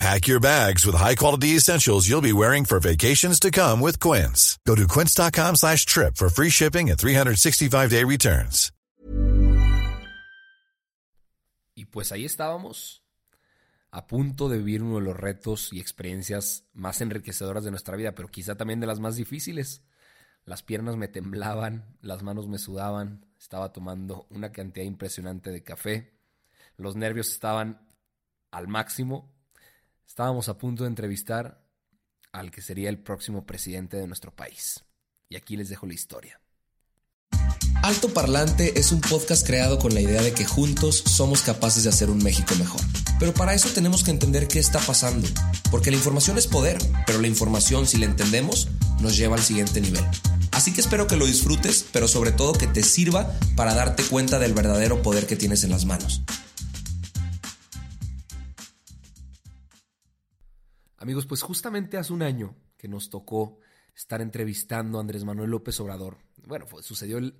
Pack 0.00 0.26
your 0.26 0.40
bags 0.40 0.84
with 0.84 0.96
high-quality 0.96 1.56
essentials 1.56 2.08
you'll 2.08 2.20
be 2.20 2.32
wearing 2.32 2.64
for 2.64 2.80
vacations 2.80 3.38
to 3.40 3.50
come 3.50 3.80
with 3.80 4.00
Quince. 4.00 4.58
Go 4.66 4.74
to 4.74 4.86
quince.com 4.86 5.56
slash 5.56 5.86
trip 5.86 6.16
for 6.16 6.28
free 6.28 6.50
shipping 6.50 6.90
and 6.90 6.98
365-day 6.98 8.04
returns. 8.04 8.72
Y 11.76 11.86
pues 11.86 12.12
ahí 12.12 12.24
estábamos, 12.24 13.02
a 13.90 14.06
punto 14.06 14.48
de 14.48 14.58
vivir 14.58 14.82
uno 14.82 15.00
de 15.00 15.06
los 15.06 15.16
retos 15.16 15.72
y 15.72 15.80
experiencias 15.80 16.64
más 16.72 17.00
enriquecedoras 17.00 17.64
de 17.64 17.72
nuestra 17.72 17.96
vida, 17.96 18.14
pero 18.14 18.28
quizá 18.28 18.56
también 18.56 18.78
de 18.78 18.86
las 18.86 19.00
más 19.00 19.16
difíciles. 19.16 19.82
Las 20.44 20.62
piernas 20.62 20.96
me 20.96 21.08
temblaban, 21.08 21.96
las 22.00 22.22
manos 22.22 22.46
me 22.46 22.58
sudaban, 22.58 23.26
estaba 23.40 23.72
tomando 23.72 24.28
una 24.30 24.52
cantidad 24.52 24.86
impresionante 24.86 25.50
de 25.50 25.64
café, 25.64 26.12
los 26.76 26.94
nervios 26.94 27.30
estaban 27.30 27.80
al 28.52 28.68
máximo 28.68 29.33
Estábamos 30.06 30.48
a 30.48 30.58
punto 30.58 30.84
de 30.84 30.88
entrevistar 30.88 31.64
al 32.32 32.50
que 32.50 32.62
sería 32.62 32.88
el 32.88 32.98
próximo 32.98 33.46
presidente 33.46 33.96
de 33.96 34.06
nuestro 34.06 34.34
país. 34.34 34.84
Y 35.28 35.36
aquí 35.36 35.56
les 35.56 35.68
dejo 35.68 35.86
la 35.86 35.94
historia. 35.94 36.40
Alto 37.82 38.08
Parlante 38.08 38.78
es 38.78 38.92
un 38.92 39.00
podcast 39.00 39.46
creado 39.46 39.78
con 39.78 39.92
la 39.92 40.00
idea 40.00 40.22
de 40.22 40.32
que 40.32 40.46
juntos 40.46 41.02
somos 41.04 41.42
capaces 41.42 41.82
de 41.82 41.90
hacer 41.90 42.08
un 42.08 42.22
México 42.22 42.54
mejor. 42.56 42.80
Pero 43.18 43.34
para 43.34 43.54
eso 43.54 43.68
tenemos 43.74 44.02
que 44.02 44.10
entender 44.10 44.48
qué 44.48 44.58
está 44.58 44.80
pasando, 44.80 45.28
porque 45.70 45.90
la 45.90 45.98
información 45.98 46.38
es 46.38 46.46
poder, 46.46 46.78
pero 47.06 47.20
la 47.20 47.28
información, 47.28 47.86
si 47.86 47.98
la 47.98 48.06
entendemos, 48.06 48.68
nos 49.00 49.16
lleva 49.16 49.36
al 49.36 49.42
siguiente 49.42 49.80
nivel. 49.80 50.04
Así 50.52 50.72
que 50.72 50.80
espero 50.80 51.06
que 51.06 51.16
lo 51.16 51.26
disfrutes, 51.26 51.84
pero 51.92 52.08
sobre 52.08 52.32
todo 52.32 52.54
que 52.54 52.66
te 52.66 52.82
sirva 52.82 53.30
para 53.54 53.74
darte 53.74 54.02
cuenta 54.04 54.38
del 54.38 54.54
verdadero 54.54 55.02
poder 55.02 55.26
que 55.26 55.36
tienes 55.36 55.62
en 55.64 55.70
las 55.70 55.84
manos. 55.84 56.22
Amigos, 61.04 61.26
pues 61.26 61.42
justamente 61.42 61.98
hace 61.98 62.14
un 62.14 62.22
año 62.22 62.56
que 62.78 62.88
nos 62.88 63.10
tocó 63.10 63.58
estar 63.94 64.22
entrevistando 64.22 64.96
a 64.96 65.02
Andrés 65.02 65.22
Manuel 65.22 65.50
López 65.50 65.78
Obrador. 65.80 66.16
Bueno, 66.46 66.64
sucedió 66.80 67.18
el, 67.18 67.36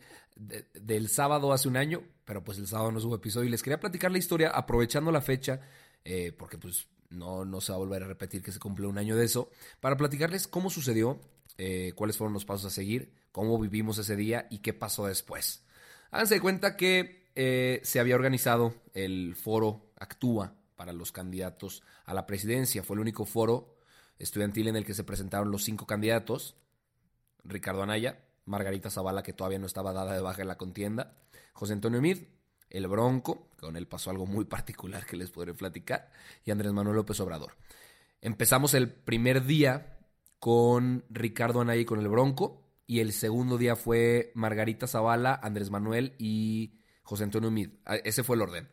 del 0.74 1.08
sábado 1.08 1.50
hace 1.50 1.68
un 1.68 1.78
año, 1.78 2.02
pero 2.26 2.44
pues 2.44 2.58
el 2.58 2.66
sábado 2.66 2.92
no 2.92 2.98
hubo 2.98 3.14
episodio 3.14 3.48
y 3.48 3.50
les 3.50 3.62
quería 3.62 3.80
platicar 3.80 4.12
la 4.12 4.18
historia 4.18 4.50
aprovechando 4.50 5.10
la 5.10 5.22
fecha, 5.22 5.62
eh, 6.04 6.30
porque 6.38 6.58
pues 6.58 6.88
no, 7.08 7.46
no 7.46 7.62
se 7.62 7.72
va 7.72 7.76
a 7.76 7.78
volver 7.78 8.02
a 8.02 8.06
repetir 8.06 8.42
que 8.42 8.52
se 8.52 8.58
cumple 8.58 8.86
un 8.86 8.98
año 8.98 9.16
de 9.16 9.24
eso, 9.24 9.48
para 9.80 9.96
platicarles 9.96 10.46
cómo 10.46 10.68
sucedió, 10.68 11.18
eh, 11.56 11.94
cuáles 11.96 12.18
fueron 12.18 12.34
los 12.34 12.44
pasos 12.44 12.66
a 12.66 12.70
seguir, 12.70 13.14
cómo 13.32 13.58
vivimos 13.58 13.96
ese 13.96 14.14
día 14.14 14.46
y 14.50 14.58
qué 14.58 14.74
pasó 14.74 15.06
después. 15.06 15.64
Háganse 16.10 16.38
cuenta 16.38 16.76
que 16.76 17.30
eh, 17.34 17.80
se 17.82 17.98
había 17.98 18.14
organizado 18.14 18.74
el 18.92 19.34
foro 19.34 19.90
Actúa 19.96 20.54
para 20.76 20.92
los 20.92 21.12
candidatos 21.12 21.82
a 22.04 22.14
la 22.14 22.26
presidencia. 22.26 22.82
Fue 22.82 22.94
el 22.94 23.00
único 23.00 23.24
foro 23.24 23.78
estudiantil 24.18 24.68
en 24.68 24.76
el 24.76 24.84
que 24.84 24.94
se 24.94 25.04
presentaron 25.04 25.50
los 25.50 25.64
cinco 25.64 25.86
candidatos. 25.86 26.56
Ricardo 27.44 27.82
Anaya, 27.82 28.24
Margarita 28.46 28.90
Zavala, 28.90 29.22
que 29.22 29.32
todavía 29.32 29.58
no 29.58 29.66
estaba 29.66 29.92
dada 29.92 30.14
de 30.14 30.20
baja 30.20 30.42
en 30.42 30.48
la 30.48 30.56
contienda, 30.56 31.16
José 31.52 31.74
Antonio 31.74 32.00
Mid, 32.00 32.24
el 32.70 32.86
Bronco, 32.88 33.50
con 33.58 33.76
él 33.76 33.86
pasó 33.86 34.10
algo 34.10 34.26
muy 34.26 34.44
particular 34.46 35.06
que 35.06 35.16
les 35.16 35.30
podré 35.30 35.54
platicar, 35.54 36.10
y 36.44 36.50
Andrés 36.50 36.72
Manuel 36.72 36.96
López 36.96 37.20
Obrador. 37.20 37.56
Empezamos 38.20 38.74
el 38.74 38.90
primer 38.90 39.44
día 39.44 39.98
con 40.38 41.04
Ricardo 41.10 41.60
Anaya 41.60 41.80
y 41.80 41.84
con 41.84 42.00
el 42.00 42.08
Bronco, 42.08 42.62
y 42.86 43.00
el 43.00 43.12
segundo 43.12 43.56
día 43.56 43.76
fue 43.76 44.32
Margarita 44.34 44.86
Zavala, 44.86 45.38
Andrés 45.42 45.70
Manuel 45.70 46.14
y 46.18 46.80
José 47.02 47.24
Antonio 47.24 47.50
Mid. 47.50 47.70
Ah, 47.86 47.96
ese 47.96 48.22
fue 48.22 48.36
el 48.36 48.42
orden. 48.42 48.68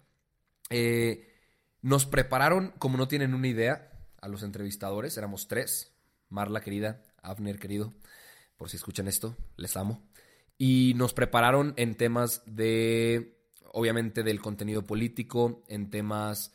Eh, 0.70 1.31
nos 1.82 2.06
prepararon, 2.06 2.74
como 2.78 2.98
no 2.98 3.08
tienen 3.08 3.34
una 3.34 3.48
idea, 3.48 3.92
a 4.22 4.28
los 4.28 4.44
entrevistadores, 4.44 5.18
éramos 5.18 5.48
tres, 5.48 5.94
Marla 6.30 6.62
querida, 6.62 7.02
Abner 7.22 7.60
querido, 7.60 7.94
por 8.56 8.70
si 8.70 8.78
escuchan 8.78 9.08
esto, 9.08 9.36
les 9.58 9.76
amo. 9.76 10.04
Y 10.58 10.94
nos 10.96 11.14
prepararon 11.14 11.74
en 11.78 11.96
temas 11.96 12.44
de, 12.46 13.42
obviamente, 13.74 14.24
del 14.24 14.40
contenido 14.40 14.86
político, 14.86 15.64
en 15.68 15.90
temas 15.90 16.54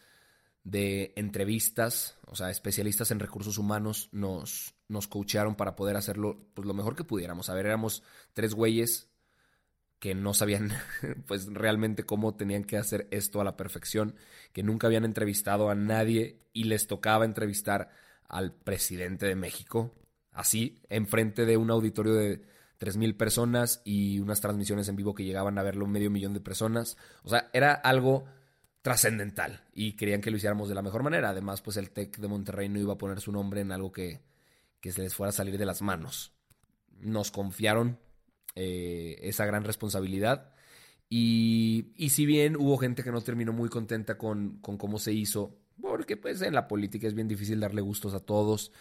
de 0.62 1.12
entrevistas, 1.16 2.16
o 2.26 2.34
sea, 2.34 2.50
especialistas 2.50 3.10
en 3.10 3.20
recursos 3.20 3.58
humanos 3.58 4.08
nos, 4.12 4.74
nos 4.88 5.06
coacharon 5.06 5.54
para 5.54 5.76
poder 5.76 5.96
hacerlo 5.96 6.48
pues, 6.54 6.66
lo 6.66 6.74
mejor 6.74 6.96
que 6.96 7.04
pudiéramos. 7.04 7.50
A 7.50 7.54
ver, 7.54 7.66
éramos 7.66 8.02
tres 8.32 8.54
güeyes 8.54 9.08
que 9.98 10.14
no 10.14 10.34
sabían 10.34 10.70
pues 11.26 11.46
realmente 11.46 12.04
cómo 12.04 12.34
tenían 12.34 12.64
que 12.64 12.76
hacer 12.76 13.08
esto 13.10 13.40
a 13.40 13.44
la 13.44 13.56
perfección, 13.56 14.14
que 14.52 14.62
nunca 14.62 14.86
habían 14.86 15.04
entrevistado 15.04 15.70
a 15.70 15.74
nadie 15.74 16.40
y 16.52 16.64
les 16.64 16.86
tocaba 16.86 17.24
entrevistar 17.24 17.90
al 18.28 18.52
presidente 18.52 19.26
de 19.26 19.36
México, 19.36 19.94
así, 20.32 20.82
enfrente 20.88 21.46
de 21.46 21.56
un 21.56 21.70
auditorio 21.70 22.14
de 22.14 22.42
3.000 22.78 23.16
personas 23.16 23.80
y 23.84 24.18
unas 24.20 24.40
transmisiones 24.40 24.88
en 24.88 24.96
vivo 24.96 25.14
que 25.14 25.24
llegaban 25.24 25.58
a 25.58 25.62
verlo 25.62 25.86
medio 25.86 26.10
millón 26.10 26.34
de 26.34 26.40
personas. 26.40 26.96
O 27.22 27.30
sea, 27.30 27.48
era 27.52 27.72
algo 27.72 28.24
trascendental 28.82 29.64
y 29.72 29.96
querían 29.96 30.20
que 30.20 30.30
lo 30.30 30.36
hiciéramos 30.36 30.68
de 30.68 30.74
la 30.74 30.82
mejor 30.82 31.02
manera. 31.02 31.30
Además, 31.30 31.62
pues 31.62 31.76
el 31.76 31.90
TEC 31.90 32.18
de 32.18 32.28
Monterrey 32.28 32.68
no 32.68 32.78
iba 32.78 32.94
a 32.94 32.98
poner 32.98 33.20
su 33.20 33.32
nombre 33.32 33.60
en 33.60 33.72
algo 33.72 33.92
que, 33.92 34.20
que 34.80 34.92
se 34.92 35.02
les 35.02 35.14
fuera 35.14 35.30
a 35.30 35.32
salir 35.32 35.56
de 35.56 35.66
las 35.66 35.82
manos. 35.82 36.32
Nos 37.00 37.30
confiaron 37.30 37.98
eh, 38.56 39.18
esa 39.22 39.46
gran 39.46 39.64
responsabilidad. 39.64 40.52
Y, 41.08 41.92
y, 41.96 42.10
si 42.10 42.26
bien 42.26 42.56
hubo 42.56 42.78
gente 42.78 43.04
que 43.04 43.12
no 43.12 43.20
terminó 43.20 43.52
muy 43.52 43.68
contenta 43.68 44.18
con, 44.18 44.58
con, 44.58 44.76
cómo 44.76 44.98
se 44.98 45.12
hizo, 45.12 45.56
porque 45.80 46.16
pues 46.16 46.42
en 46.42 46.54
la 46.54 46.66
política 46.66 47.06
es 47.06 47.14
bien 47.14 47.28
difícil 47.28 47.60
darle 47.60 47.80
gustos 47.80 48.12
a 48.14 48.20
todos, 48.20 48.72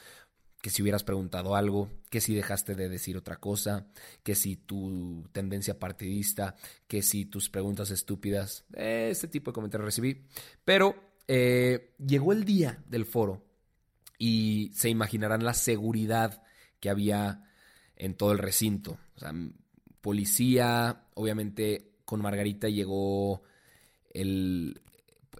que 0.65 0.71
si 0.71 0.81
hubieras 0.81 1.03
preguntado 1.03 1.55
algo, 1.55 1.91
que 2.09 2.21
si 2.21 2.33
dejaste 2.33 2.73
de 2.73 2.89
decir 2.89 3.15
otra 3.17 3.35
cosa, 3.35 3.85
que 4.23 4.33
si 4.33 4.55
tu 4.55 5.23
tendencia 5.31 5.77
partidista, 5.77 6.55
que 6.87 7.03
si 7.03 7.25
tus 7.25 7.51
preguntas 7.51 7.91
estúpidas, 7.91 8.65
este 8.73 9.27
tipo 9.27 9.51
de 9.51 9.53
comentarios 9.53 9.85
recibí. 9.85 10.25
Pero 10.63 10.95
eh, 11.27 11.93
llegó 12.03 12.33
el 12.33 12.45
día 12.45 12.83
del 12.87 13.05
foro 13.05 13.45
y 14.17 14.71
se 14.73 14.89
imaginarán 14.89 15.43
la 15.43 15.53
seguridad 15.53 16.41
que 16.79 16.89
había 16.89 17.43
en 17.95 18.15
todo 18.15 18.31
el 18.31 18.39
recinto. 18.39 18.97
O 19.15 19.19
sea, 19.19 19.33
policía, 20.05 21.07
obviamente 21.15 21.95
con 22.05 22.21
Margarita 22.21 22.69
llegó 22.69 23.41
el, 24.11 24.79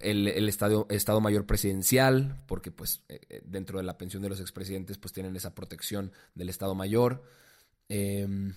el, 0.01 0.49
estado, 0.49 0.87
estado, 0.89 1.21
Mayor 1.21 1.45
Presidencial, 1.45 2.41
porque 2.47 2.71
pues 2.71 3.03
eh, 3.07 3.21
eh, 3.29 3.41
dentro 3.45 3.77
de 3.77 3.83
la 3.83 3.99
pensión 3.99 4.23
de 4.23 4.29
los 4.29 4.39
expresidentes 4.39 4.97
pues 4.97 5.13
tienen 5.13 5.35
esa 5.35 5.53
protección 5.53 6.13
del 6.33 6.49
Estado 6.49 6.73
Mayor. 6.73 7.21
Em, 7.89 8.55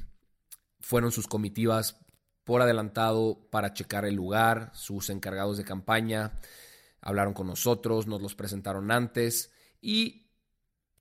fueron 0.81 1.13
sus 1.13 1.27
comitivas 1.27 2.01
por 2.43 2.63
adelantado 2.63 3.47
para 3.51 3.75
checar 3.75 4.07
el 4.07 4.15
lugar, 4.15 4.71
sus 4.73 5.11
encargados 5.11 5.59
de 5.59 5.65
campaña 5.65 6.41
hablaron 7.03 7.35
con 7.35 7.49
nosotros, 7.49 8.07
nos 8.07 8.23
los 8.23 8.35
presentaron 8.35 8.91
antes 8.91 9.53
y 9.83 10.31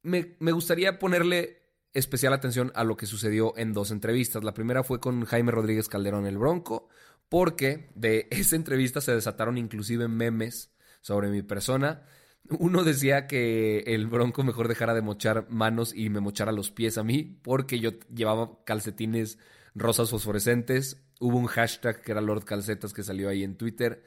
me, 0.02 0.36
me 0.40 0.52
gustaría 0.52 1.00
ponerle 1.00 1.67
especial 1.98 2.34
atención 2.34 2.72
a 2.76 2.84
lo 2.84 2.96
que 2.96 3.08
sucedió 3.08 3.58
en 3.58 3.74
dos 3.74 3.90
entrevistas. 3.90 4.44
La 4.44 4.54
primera 4.54 4.84
fue 4.84 5.00
con 5.00 5.26
Jaime 5.26 5.52
Rodríguez 5.52 5.90
Calderón 5.90 6.28
el 6.28 6.38
Bronco, 6.38 6.90
porque 7.28 7.90
de 7.96 8.28
esa 8.32 8.56
entrevista 8.56 9.02
se 9.02 9.14
desataron 9.14 9.58
inclusive 9.58 10.08
memes 10.08 10.72
sobre 11.02 11.30
mi 11.30 11.42
persona. 11.42 12.04
Uno 12.50 12.84
decía 12.84 13.28
que 13.28 13.80
el 13.88 14.08
Bronco 14.08 14.44
mejor 14.44 14.68
dejara 14.68 14.94
de 14.94 15.02
mochar 15.02 15.50
manos 15.50 15.94
y 15.94 16.10
me 16.10 16.22
mochara 16.22 16.52
los 16.52 16.72
pies 16.72 16.98
a 16.98 17.04
mí, 17.04 17.40
porque 17.44 17.80
yo 17.80 17.92
llevaba 18.14 18.64
calcetines 18.64 19.40
rosas 19.74 20.12
fosforescentes. 20.12 21.04
Hubo 21.20 21.38
un 21.38 21.48
hashtag 21.48 22.02
que 22.02 22.12
era 22.12 22.22
Lord 22.22 22.46
Calcetas 22.46 22.94
que 22.94 23.04
salió 23.04 23.28
ahí 23.28 23.44
en 23.44 23.58
Twitter. 23.58 24.04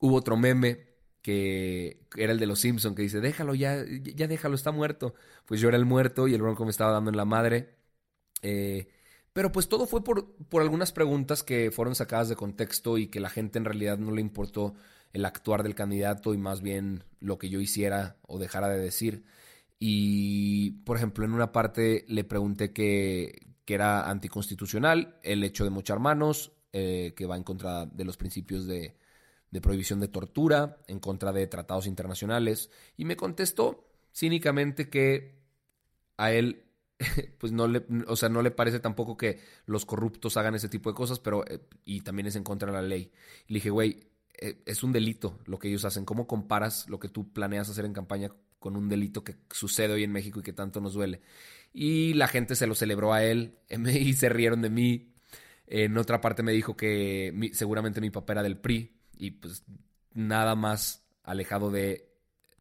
Hubo 0.00 0.16
otro 0.16 0.36
meme 0.36 0.87
que 1.28 2.06
era 2.16 2.32
el 2.32 2.38
de 2.38 2.46
los 2.46 2.60
Simpson 2.60 2.94
que 2.94 3.02
dice, 3.02 3.20
déjalo 3.20 3.54
ya, 3.54 3.84
ya 4.02 4.26
déjalo, 4.26 4.54
está 4.54 4.72
muerto. 4.72 5.14
Pues 5.44 5.60
yo 5.60 5.68
era 5.68 5.76
el 5.76 5.84
muerto 5.84 6.26
y 6.26 6.32
el 6.32 6.40
Bronco 6.40 6.64
me 6.64 6.70
estaba 6.70 6.90
dando 6.92 7.10
en 7.10 7.18
la 7.18 7.26
madre. 7.26 7.76
Eh, 8.40 8.88
pero 9.34 9.52
pues 9.52 9.68
todo 9.68 9.86
fue 9.86 10.02
por, 10.02 10.34
por 10.48 10.62
algunas 10.62 10.90
preguntas 10.92 11.42
que 11.42 11.70
fueron 11.70 11.94
sacadas 11.94 12.30
de 12.30 12.36
contexto 12.36 12.96
y 12.96 13.08
que 13.08 13.20
la 13.20 13.28
gente 13.28 13.58
en 13.58 13.66
realidad 13.66 13.98
no 13.98 14.10
le 14.10 14.22
importó 14.22 14.74
el 15.12 15.26
actuar 15.26 15.62
del 15.64 15.74
candidato 15.74 16.32
y 16.32 16.38
más 16.38 16.62
bien 16.62 17.04
lo 17.20 17.36
que 17.38 17.50
yo 17.50 17.60
hiciera 17.60 18.16
o 18.22 18.38
dejara 18.38 18.68
de 18.70 18.78
decir. 18.80 19.24
Y, 19.78 20.70
por 20.86 20.96
ejemplo, 20.96 21.26
en 21.26 21.34
una 21.34 21.52
parte 21.52 22.06
le 22.08 22.24
pregunté 22.24 22.72
que, 22.72 23.48
que 23.66 23.74
era 23.74 24.08
anticonstitucional 24.08 25.20
el 25.22 25.44
hecho 25.44 25.64
de 25.64 25.70
mochar 25.70 25.98
manos. 26.00 26.52
eh, 26.72 27.12
que 27.16 27.26
va 27.26 27.36
en 27.36 27.44
contra 27.44 27.86
de 27.86 28.04
los 28.04 28.16
principios 28.16 28.66
de, 28.66 28.96
de 29.50 29.60
prohibición 29.60 30.00
de 30.00 30.08
tortura, 30.08 30.78
en 30.86 31.00
contra 31.00 31.32
de 31.32 31.46
tratados 31.46 31.86
internacionales, 31.86 32.70
y 32.96 33.04
me 33.04 33.16
contestó 33.16 33.88
cínicamente 34.12 34.88
que 34.88 35.38
a 36.16 36.32
él 36.32 36.64
pues 37.38 37.52
no 37.52 37.68
le, 37.68 37.84
o 38.06 38.16
sea, 38.16 38.28
no 38.28 38.42
le 38.42 38.50
parece 38.50 38.80
tampoco 38.80 39.16
que 39.16 39.40
los 39.66 39.86
corruptos 39.86 40.36
hagan 40.36 40.54
ese 40.54 40.68
tipo 40.68 40.90
de 40.90 40.96
cosas, 40.96 41.20
pero 41.20 41.44
eh, 41.46 41.60
y 41.84 42.00
también 42.00 42.26
es 42.26 42.36
en 42.36 42.44
contra 42.44 42.70
de 42.70 42.74
la 42.74 42.82
ley. 42.82 43.12
Le 43.46 43.54
dije, 43.54 43.70
güey, 43.70 44.00
eh, 44.40 44.62
es 44.66 44.82
un 44.82 44.92
delito 44.92 45.38
lo 45.46 45.58
que 45.58 45.68
ellos 45.68 45.84
hacen. 45.84 46.04
¿Cómo 46.04 46.26
comparas 46.26 46.88
lo 46.88 46.98
que 46.98 47.08
tú 47.08 47.32
planeas 47.32 47.68
hacer 47.68 47.84
en 47.84 47.92
campaña 47.92 48.30
con 48.58 48.76
un 48.76 48.88
delito 48.88 49.22
que 49.22 49.36
sucede 49.50 49.94
hoy 49.94 50.04
en 50.04 50.12
México 50.12 50.40
y 50.40 50.42
que 50.42 50.52
tanto 50.52 50.80
nos 50.80 50.94
duele? 50.94 51.20
Y 51.72 52.14
la 52.14 52.28
gente 52.28 52.56
se 52.56 52.66
lo 52.66 52.74
celebró 52.74 53.12
a 53.12 53.24
él 53.24 53.58
y 53.68 54.14
se 54.14 54.28
rieron 54.28 54.62
de 54.62 54.70
mí. 54.70 55.14
En 55.66 55.96
otra 55.98 56.20
parte 56.20 56.42
me 56.42 56.52
dijo 56.52 56.76
que 56.76 57.50
seguramente 57.52 58.00
mi 58.00 58.10
papá 58.10 58.32
era 58.32 58.42
del 58.42 58.58
PRI 58.58 58.97
y 59.18 59.32
pues 59.32 59.64
nada 60.14 60.54
más 60.54 61.04
alejado 61.24 61.70
de 61.70 62.08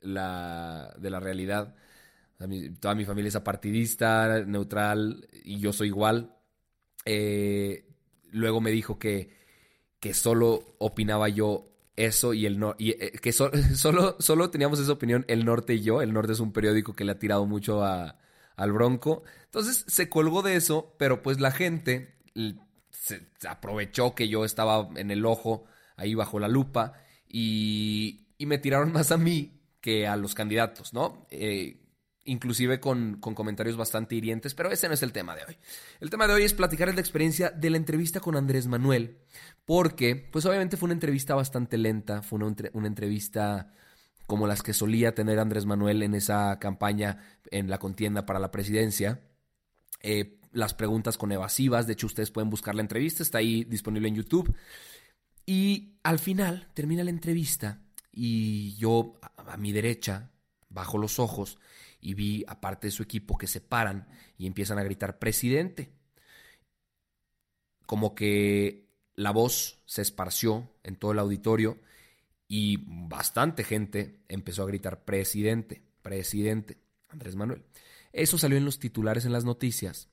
la, 0.02 0.94
de 1.00 1.10
la 1.10 1.20
realidad. 1.20 1.76
toda 2.80 2.96
mi 2.96 3.06
familia 3.06 3.30
es 3.30 3.36
apartidista, 3.36 4.44
neutral 4.46 5.28
y 5.32 5.60
yo 5.60 5.72
soy 5.72 5.88
igual. 5.88 6.36
Eh, 7.06 7.88
luego 8.32 8.60
me 8.60 8.72
dijo 8.72 9.00
que, 9.00 9.30
que 10.00 10.14
solo 10.14 10.76
opinaba 10.80 11.30
yo 11.30 11.70
eso 11.96 12.34
y 12.34 12.46
el 12.46 12.64
y, 12.78 12.92
eh, 12.92 13.14
que 13.22 13.32
solo, 13.34 14.16
solo 14.20 14.50
teníamos 14.50 14.80
esa 14.80 14.92
opinión 14.92 15.26
el 15.28 15.46
norte 15.46 15.76
y 15.76 15.82
yo. 15.82 16.02
El 16.02 16.14
norte 16.14 16.34
es 16.34 16.40
un 16.40 16.54
periódico 16.54 16.94
que 16.94 17.06
le 17.06 17.14
ha 17.14 17.20
tirado 17.20 17.46
mucho 17.46 17.84
al 17.84 18.72
Bronco. 18.72 19.24
Entonces 19.46 19.86
se 19.88 20.10
colgó 20.10 20.42
de 20.42 20.56
eso, 20.56 20.96
pero 20.98 21.22
pues 21.24 21.40
la 21.40 21.52
gente 21.52 22.16
se 22.92 23.48
aprovechó 23.48 24.14
que 24.16 24.28
yo 24.28 24.46
estaba 24.46 24.90
en 24.96 25.12
el 25.12 25.26
ojo 25.26 25.66
ahí 25.98 26.16
bajo 26.16 26.40
la 26.40 26.48
lupa 26.48 26.94
y, 27.28 28.28
y 28.38 28.46
me 28.46 28.58
tiraron 28.58 28.92
más 28.94 29.12
a 29.12 29.18
mí 29.18 29.62
que 29.82 30.08
a 30.08 30.16
los 30.16 30.34
candidatos, 30.34 30.94
¿no? 30.94 31.28
Eh, 31.30 31.84
inclusive 32.24 32.80
con, 32.80 33.18
con, 33.20 33.34
comentarios 33.36 33.78
bastante 33.78 34.16
hirientes, 34.16 34.54
pero 34.54 34.70
ese 34.70 34.88
no 34.88 34.94
es 34.94 35.04
el 35.04 35.14
tema 35.14 35.36
de 35.36 35.44
hoy. 35.46 35.58
El 36.00 36.10
tema 36.10 36.28
de 36.28 36.34
hoy 36.34 36.44
es 36.44 36.54
platicar 36.54 36.94
la 36.94 37.00
experiencia 37.00 37.50
de 37.52 37.70
la 37.70 37.78
entrevista 37.78 38.20
con 38.20 38.36
Andrés 38.36 38.68
Manuel, 38.68 39.20
porque 39.66 40.16
pues 40.16 40.46
obviamente 40.46 40.78
fue 40.78 40.88
una 40.88 40.94
entrevista 40.94 41.36
bastante 41.36 41.78
lenta, 41.78 42.22
fue 42.22 42.38
una, 42.38 42.54
una 42.74 42.88
entrevista 42.88 43.74
como 44.28 44.46
las 44.46 44.62
que 44.62 44.74
solía 44.74 45.16
tener 45.16 45.40
Andrés 45.40 45.66
Manuel 45.66 46.04
en 46.04 46.14
esa 46.14 46.60
campaña 46.60 47.20
en 47.50 47.70
la 47.70 47.80
contienda 47.80 48.26
para 48.26 48.40
la 48.40 48.52
presidencia. 48.52 49.22
Eh, 50.02 50.40
las 50.52 50.74
preguntas 50.74 51.18
con 51.18 51.32
evasivas, 51.32 51.88
de 51.88 51.94
hecho 51.94 52.08
ustedes 52.08 52.30
pueden 52.30 52.50
buscar 52.50 52.76
la 52.76 52.82
entrevista, 52.82 53.24
está 53.24 53.38
ahí 53.38 53.64
disponible 53.64 54.10
en 54.10 54.16
YouTube. 54.16 54.54
Y 55.50 55.98
al 56.04 56.20
final 56.20 56.68
termina 56.74 57.06
la 57.06 57.10
entrevista 57.10 57.82
y 58.12 58.76
yo 58.76 59.18
a, 59.22 59.56
mi 59.56 59.72
derecha 59.72 60.30
bajo 60.68 60.98
los 60.98 61.20
ojos 61.20 61.58
y 62.02 62.16
vi 62.16 62.44
a 62.50 62.60
parte 62.60 62.88
de 62.88 62.92
su 62.92 63.02
equipo 63.02 63.38
que 63.38 63.48
se 63.48 63.62
paran 63.62 64.10
y 64.38 64.46
empiezan 64.46 64.78
a 64.78 64.84
gritar 64.84 65.20
presidente. 65.20 65.94
Como 67.86 68.14
que 68.14 68.90
la 69.16 69.32
voz 69.32 69.82
se 69.86 70.02
esparció 70.02 70.70
en 70.84 70.98
todo 70.98 71.14
el 71.14 71.20
auditorio 71.20 71.80
y 72.50 72.84
bastante 72.86 73.64
gente 73.64 74.20
empezó 74.28 74.64
a 74.64 74.68
gritar 74.68 75.06
presidente, 75.06 75.82
presidente, 76.02 76.78
Andrés 77.08 77.38
Manuel. 77.38 77.64
Eso 78.12 78.38
salió 78.38 78.58
en 78.58 78.66
los 78.66 78.80
titulares 78.80 79.24
en 79.24 79.32
las 79.32 79.46
noticias. 79.46 80.10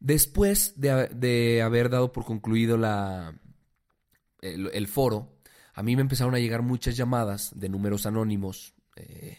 Después 0.00 0.74
de 0.76 1.62
haber 1.62 1.88
dado 1.88 2.12
por 2.12 2.26
concluido 2.26 2.76
la, 2.76 3.40
el, 4.54 4.86
foro, 4.88 5.38
a 5.74 5.82
mí 5.82 5.96
me 5.96 6.02
empezaron 6.02 6.34
a 6.34 6.38
llegar 6.38 6.62
muchas 6.62 6.96
llamadas 6.96 7.52
de 7.54 7.68
números 7.68 8.06
anónimos, 8.06 8.74
eh, 8.96 9.38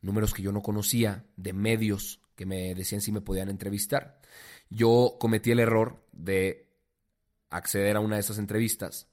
números 0.00 0.34
que 0.34 0.42
yo 0.42 0.52
no 0.52 0.62
conocía, 0.62 1.24
de 1.36 1.52
medios 1.52 2.20
que 2.34 2.46
me 2.46 2.74
decían 2.74 3.00
si 3.00 3.12
me 3.12 3.20
podían 3.20 3.48
entrevistar. 3.48 4.20
Yo 4.70 5.16
cometí 5.20 5.50
el 5.50 5.60
error 5.60 6.04
de 6.12 6.68
acceder 7.50 7.96
a 7.96 8.00
una 8.00 8.16
de 8.16 8.20
esas 8.20 8.38
entrevistas. 8.38 9.08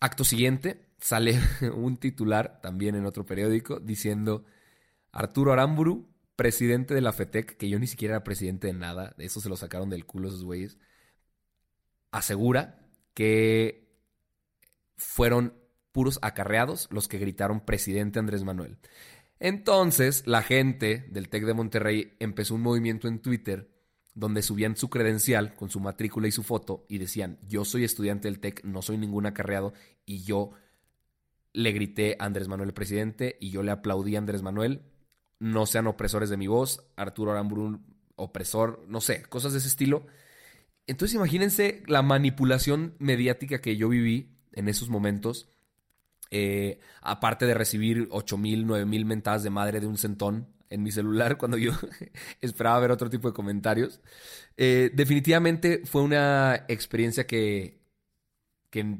Acto 0.00 0.24
siguiente, 0.24 0.86
sale 1.00 1.38
un 1.74 1.96
titular 1.96 2.60
también 2.60 2.94
en 2.94 3.06
otro 3.06 3.26
periódico 3.26 3.80
diciendo 3.80 4.44
Arturo 5.12 5.52
Aramburu, 5.52 6.08
presidente 6.36 6.94
de 6.94 7.00
la 7.00 7.12
FETEC, 7.12 7.56
que 7.56 7.68
yo 7.68 7.78
ni 7.78 7.86
siquiera 7.86 8.14
era 8.14 8.24
presidente 8.24 8.68
de 8.68 8.72
nada, 8.72 9.14
de 9.18 9.24
eso 9.24 9.40
se 9.40 9.48
lo 9.48 9.56
sacaron 9.56 9.90
del 9.90 10.06
culo 10.06 10.28
esos 10.28 10.44
güeyes, 10.44 10.78
asegura 12.12 12.78
que 13.14 13.87
fueron 14.98 15.54
puros 15.92 16.18
acarreados 16.20 16.88
los 16.90 17.08
que 17.08 17.18
gritaron 17.18 17.64
presidente 17.64 18.18
Andrés 18.18 18.44
Manuel. 18.44 18.78
Entonces, 19.40 20.26
la 20.26 20.42
gente 20.42 21.06
del 21.10 21.28
TEC 21.28 21.44
de 21.44 21.54
Monterrey 21.54 22.16
empezó 22.18 22.54
un 22.54 22.62
movimiento 22.62 23.08
en 23.08 23.20
Twitter 23.20 23.70
donde 24.14 24.42
subían 24.42 24.76
su 24.76 24.90
credencial 24.90 25.54
con 25.54 25.70
su 25.70 25.78
matrícula 25.78 26.26
y 26.26 26.32
su 26.32 26.42
foto 26.42 26.84
y 26.88 26.98
decían, 26.98 27.38
yo 27.46 27.64
soy 27.64 27.84
estudiante 27.84 28.26
del 28.26 28.40
TEC, 28.40 28.64
no 28.64 28.82
soy 28.82 28.98
ningún 28.98 29.26
acarreado 29.26 29.72
y 30.04 30.24
yo 30.24 30.50
le 31.52 31.72
grité 31.72 32.16
a 32.18 32.24
Andrés 32.24 32.48
Manuel 32.48 32.74
presidente 32.74 33.36
y 33.40 33.50
yo 33.50 33.62
le 33.62 33.70
aplaudí 33.70 34.16
a 34.16 34.18
Andrés 34.18 34.42
Manuel. 34.42 34.82
No 35.38 35.66
sean 35.66 35.86
opresores 35.86 36.30
de 36.30 36.36
mi 36.36 36.48
voz, 36.48 36.84
Arturo 36.96 37.30
Arambrun 37.30 37.86
opresor, 38.16 38.84
no 38.88 39.00
sé, 39.00 39.22
cosas 39.22 39.52
de 39.52 39.58
ese 39.58 39.68
estilo. 39.68 40.06
Entonces 40.88 41.14
imagínense 41.14 41.82
la 41.86 42.02
manipulación 42.02 42.96
mediática 42.98 43.60
que 43.60 43.76
yo 43.76 43.88
viví 43.88 44.37
en 44.52 44.68
esos 44.68 44.88
momentos. 44.88 45.48
Eh, 46.30 46.80
aparte 47.00 47.46
de 47.46 47.54
recibir 47.54 48.08
8000, 48.10 48.66
9000 48.66 49.04
mentadas 49.04 49.42
de 49.42 49.50
madre 49.50 49.80
de 49.80 49.86
un 49.86 49.96
centón 49.96 50.48
en 50.70 50.82
mi 50.82 50.90
celular 50.90 51.38
cuando 51.38 51.56
yo 51.56 51.72
esperaba 52.40 52.80
ver 52.80 52.90
otro 52.90 53.10
tipo 53.10 53.28
de 53.28 53.34
comentarios. 53.34 54.00
Eh, 54.56 54.90
definitivamente 54.94 55.82
fue 55.84 56.02
una 56.02 56.66
experiencia 56.68 57.26
que, 57.26 57.80
que 58.70 58.98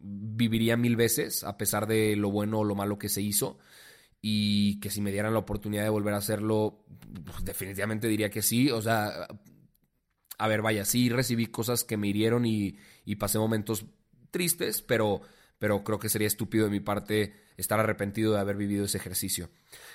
viviría 0.00 0.76
mil 0.76 0.96
veces, 0.96 1.44
a 1.44 1.56
pesar 1.56 1.86
de 1.86 2.16
lo 2.16 2.30
bueno 2.30 2.60
o 2.60 2.64
lo 2.64 2.74
malo 2.74 2.98
que 2.98 3.08
se 3.08 3.22
hizo. 3.22 3.58
Y 4.22 4.80
que 4.80 4.90
si 4.90 5.00
me 5.00 5.12
dieran 5.12 5.34
la 5.34 5.40
oportunidad 5.40 5.84
de 5.84 5.90
volver 5.90 6.14
a 6.14 6.18
hacerlo, 6.18 6.84
pues, 7.24 7.44
definitivamente 7.44 8.08
diría 8.08 8.30
que 8.30 8.42
sí. 8.42 8.70
O 8.70 8.80
sea, 8.82 9.28
a 10.38 10.48
ver, 10.48 10.62
vaya, 10.62 10.84
sí 10.84 11.08
recibí 11.10 11.46
cosas 11.46 11.84
que 11.84 11.96
me 11.96 12.08
hirieron 12.08 12.46
y, 12.46 12.76
y 13.04 13.16
pasé 13.16 13.38
momentos 13.38 13.86
tristes, 14.36 14.82
pero, 14.82 15.22
pero 15.58 15.82
creo 15.82 15.98
que 15.98 16.10
sería 16.10 16.28
estúpido 16.28 16.66
de 16.66 16.70
mi 16.70 16.80
parte 16.80 17.32
estar 17.56 17.80
arrepentido 17.80 18.34
de 18.34 18.40
haber 18.40 18.56
vivido 18.56 18.84
ese 18.84 18.98
ejercicio. 18.98 19.48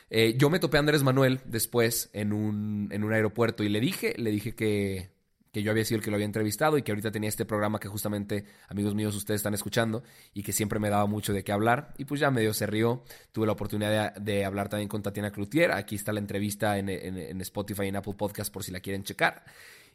Eh, 0.09 0.33
yo 0.35 0.49
me 0.49 0.57
topé 0.57 0.77
a 0.77 0.79
Andrés 0.79 1.03
Manuel 1.03 1.41
después 1.45 2.09
en 2.13 2.33
un, 2.33 2.89
en 2.91 3.03
un 3.03 3.13
aeropuerto 3.13 3.63
y 3.63 3.69
le 3.69 3.79
dije, 3.79 4.15
le 4.17 4.31
dije 4.31 4.55
que, 4.55 5.11
que 5.51 5.61
yo 5.61 5.69
había 5.69 5.85
sido 5.85 5.99
el 5.99 6.03
que 6.03 6.09
lo 6.09 6.15
había 6.15 6.25
entrevistado 6.25 6.75
y 6.79 6.81
que 6.81 6.91
ahorita 6.91 7.11
tenía 7.11 7.29
este 7.29 7.45
programa 7.45 7.79
que 7.79 7.87
justamente, 7.87 8.45
amigos 8.67 8.95
míos, 8.95 9.15
ustedes 9.15 9.41
están 9.41 9.53
escuchando 9.53 10.01
y 10.33 10.41
que 10.41 10.53
siempre 10.53 10.79
me 10.79 10.89
daba 10.89 11.05
mucho 11.05 11.33
de 11.33 11.43
qué 11.43 11.51
hablar. 11.51 11.93
Y 11.99 12.05
pues 12.05 12.19
ya 12.19 12.31
medio 12.31 12.55
se 12.55 12.65
rió. 12.65 13.03
Tuve 13.31 13.45
la 13.45 13.51
oportunidad 13.51 14.15
de, 14.15 14.43
hablar 14.43 14.69
también 14.69 14.89
con 14.89 15.03
Tatiana 15.03 15.31
Cloutier. 15.31 15.71
Aquí 15.71 15.93
está 15.93 16.11
la 16.13 16.19
entrevista 16.19 16.79
en, 16.79 16.89
en, 16.89 17.39
Spotify 17.41 17.83
y 17.83 17.87
en 17.89 17.97
Apple 17.97 18.15
Podcast 18.17 18.51
por 18.51 18.63
si 18.63 18.71
la 18.71 18.79
quieren 18.79 19.03
checar 19.03 19.43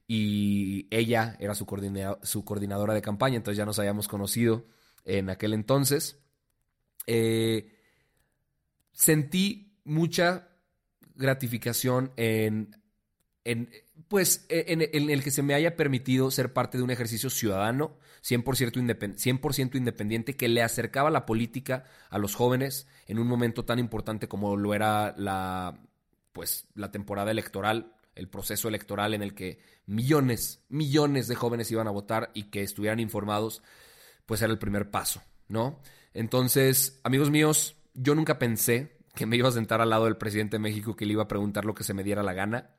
y 0.06 0.86
ella 0.90 1.36
era 1.40 1.54
su, 1.54 1.66
coordinadora 1.66 2.94
de 2.94 3.02
campaña, 3.02 3.36
entonces 3.36 3.58
ya 3.58 3.66
nos 3.66 3.78
habíamos 3.78 4.08
conocido 4.08 4.66
en 5.04 5.30
aquel 5.30 5.52
entonces. 5.52 6.18
Eh, 7.06 7.72
sentí 8.92 9.78
mucha 9.84 10.48
gratificación 11.14 12.12
en, 12.16 12.76
en 13.44 13.70
pues, 14.08 14.46
en, 14.48 15.10
el 15.10 15.24
que 15.24 15.30
se 15.30 15.42
me 15.42 15.54
haya 15.54 15.76
permitido 15.76 16.30
ser 16.30 16.52
parte 16.52 16.78
de 16.78 16.84
un 16.84 16.90
ejercicio 16.90 17.30
ciudadano, 17.30 17.98
100%, 18.22 19.16
100 19.16 19.70
independiente, 19.74 20.36
que 20.36 20.48
le 20.48 20.62
acercaba 20.62 21.10
la 21.10 21.26
política 21.26 21.84
a 22.10 22.18
los 22.18 22.34
jóvenes 22.34 22.86
en 23.06 23.18
un 23.18 23.26
momento 23.26 23.64
tan 23.64 23.78
importante 23.78 24.28
como 24.28 24.56
lo 24.56 24.74
era 24.74 25.14
la, 25.16 25.80
pues, 26.32 26.68
la 26.74 26.92
temporada 26.92 27.30
electoral 27.30 27.95
el 28.16 28.28
proceso 28.28 28.68
electoral 28.68 29.14
en 29.14 29.22
el 29.22 29.34
que 29.34 29.60
millones, 29.86 30.64
millones 30.68 31.28
de 31.28 31.36
jóvenes 31.36 31.70
iban 31.70 31.86
a 31.86 31.92
votar 31.92 32.32
y 32.34 32.44
que 32.44 32.62
estuvieran 32.62 32.98
informados, 32.98 33.62
pues 34.24 34.42
era 34.42 34.52
el 34.52 34.58
primer 34.58 34.90
paso, 34.90 35.22
¿no? 35.48 35.80
Entonces, 36.12 37.00
amigos 37.04 37.30
míos, 37.30 37.76
yo 37.94 38.14
nunca 38.14 38.38
pensé 38.38 38.96
que 39.14 39.26
me 39.26 39.36
iba 39.36 39.48
a 39.48 39.52
sentar 39.52 39.80
al 39.80 39.90
lado 39.90 40.06
del 40.06 40.16
presidente 40.16 40.56
de 40.56 40.62
México 40.62 40.96
que 40.96 41.06
le 41.06 41.12
iba 41.12 41.22
a 41.22 41.28
preguntar 41.28 41.64
lo 41.64 41.74
que 41.74 41.84
se 41.84 41.94
me 41.94 42.02
diera 42.02 42.22
la 42.22 42.32
gana. 42.32 42.70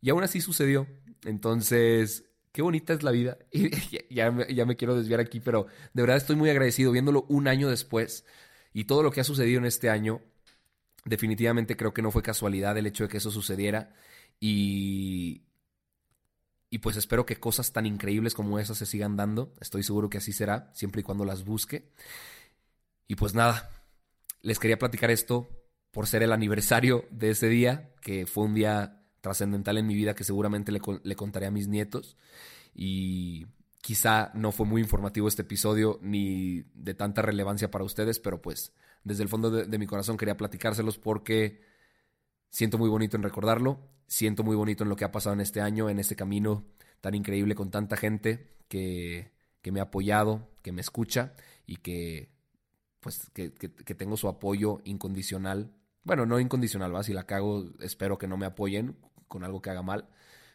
Y 0.00 0.10
aún 0.10 0.22
así 0.22 0.40
sucedió. 0.40 0.86
Entonces, 1.24 2.24
qué 2.52 2.62
bonita 2.62 2.92
es 2.92 3.02
la 3.02 3.10
vida. 3.10 3.38
Y 3.52 3.70
ya, 4.14 4.46
ya, 4.48 4.64
me 4.66 4.76
quiero 4.76 4.96
desviar 4.96 5.20
aquí, 5.20 5.40
pero 5.40 5.66
de 5.92 6.02
verdad 6.02 6.16
estoy 6.16 6.36
muy 6.36 6.50
agradecido 6.50 6.92
viéndolo 6.92 7.26
un 7.28 7.48
año 7.48 7.68
después 7.68 8.24
y 8.72 8.84
todo 8.84 9.02
lo 9.02 9.10
que 9.10 9.20
ha 9.20 9.24
sucedido 9.24 9.58
en 9.58 9.66
este 9.66 9.90
año. 9.90 10.22
Definitivamente 11.04 11.76
creo 11.76 11.94
que 11.94 12.02
no 12.02 12.10
fue 12.10 12.22
casualidad 12.22 12.76
el 12.76 12.86
hecho 12.86 13.04
de 13.04 13.08
que 13.10 13.18
eso 13.18 13.30
sucediera. 13.30 13.94
Y, 14.40 15.42
y 16.70 16.78
pues 16.78 16.96
espero 16.96 17.24
que 17.24 17.36
cosas 17.36 17.72
tan 17.72 17.86
increíbles 17.86 18.34
como 18.34 18.58
esas 18.58 18.78
se 18.78 18.86
sigan 18.86 19.16
dando. 19.16 19.54
Estoy 19.60 19.82
seguro 19.82 20.10
que 20.10 20.18
así 20.18 20.32
será, 20.32 20.70
siempre 20.74 21.00
y 21.00 21.04
cuando 21.04 21.24
las 21.24 21.44
busque. 21.44 21.90
Y 23.08 23.14
pues 23.14 23.34
nada, 23.34 23.70
les 24.42 24.58
quería 24.58 24.78
platicar 24.78 25.10
esto 25.10 25.48
por 25.90 26.06
ser 26.06 26.22
el 26.22 26.32
aniversario 26.32 27.06
de 27.10 27.30
ese 27.30 27.48
día, 27.48 27.94
que 28.02 28.26
fue 28.26 28.44
un 28.44 28.54
día 28.54 29.02
trascendental 29.20 29.78
en 29.78 29.86
mi 29.86 29.94
vida 29.94 30.14
que 30.14 30.24
seguramente 30.24 30.70
le, 30.70 30.80
le, 31.02 31.16
contaré 31.16 31.46
a 31.46 31.50
mis 31.50 31.68
nietos. 31.68 32.16
Y 32.74 33.46
quizá 33.80 34.30
no 34.34 34.52
fue 34.52 34.66
muy 34.66 34.82
informativo 34.82 35.28
este 35.28 35.42
episodio 35.42 35.98
ni 36.02 36.62
de 36.74 36.94
tanta 36.94 37.22
relevancia 37.22 37.70
para 37.70 37.84
ustedes, 37.84 38.20
pero 38.20 38.42
pues 38.42 38.72
desde 39.04 39.22
el 39.22 39.28
fondo 39.28 39.50
de, 39.50 39.64
de 39.64 39.78
mi 39.78 39.86
corazón 39.86 40.16
quería 40.16 40.36
platicárselos 40.36 40.98
porque 40.98 41.62
siento 42.50 42.78
muy 42.78 42.88
bonito 42.88 43.16
en 43.16 43.22
recordarlo, 43.22 43.80
siento 44.06 44.44
muy 44.44 44.56
bonito 44.56 44.84
en 44.84 44.90
lo 44.90 44.96
que 44.96 45.04
ha 45.04 45.12
pasado 45.12 45.34
en 45.34 45.40
este 45.40 45.60
año, 45.60 45.88
en 45.88 45.98
este 45.98 46.16
camino 46.16 46.64
tan 47.00 47.14
increíble 47.14 47.54
con 47.54 47.70
tanta 47.70 47.96
gente 47.96 48.56
que, 48.68 49.32
que 49.62 49.72
me 49.72 49.80
ha 49.80 49.84
apoyado, 49.84 50.48
que 50.62 50.72
me 50.72 50.80
escucha 50.80 51.34
y 51.66 51.76
que 51.76 52.36
pues 53.06 53.30
que, 53.30 53.50
tengo 53.50 54.16
su 54.16 54.26
apoyo 54.26 54.80
incondicional. 54.82 55.72
Bueno, 56.02 56.26
no 56.26 56.40
incondicional, 56.40 56.92
¿va? 56.92 57.04
Si 57.04 57.12
la 57.12 57.24
cago, 57.24 57.64
espero 57.78 58.18
que 58.18 58.26
no 58.26 58.36
me 58.36 58.46
apoyen 58.46 58.96
con 59.28 59.44
algo 59.44 59.62
que 59.62 59.70
haga 59.70 59.82
mal. 59.82 60.08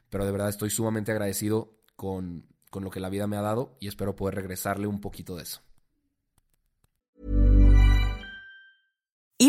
Pero 0.09 0.25
de 0.25 0.33
verdad 0.33 0.49
estoy 0.49 0.69
sumamente 0.69 1.13
agradecido 1.13 1.77
con, 1.95 2.45
con 2.69 2.83
lo 2.83 2.89
que 2.89 2.99
la 2.99 3.07
vida 3.07 3.25
me 3.25 3.37
ha 3.37 3.41
dado 3.41 3.77
y 3.79 3.87
espero 3.87 4.17
poder 4.17 4.35
regresarle 4.35 4.87
un 4.87 4.99
poquito 4.99 5.37
de 5.37 5.43
eso. 5.43 5.61